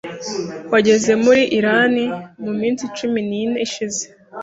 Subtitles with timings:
[0.71, 1.95] wageze muri Iran
[2.43, 4.03] mu minsi cumi nine ishize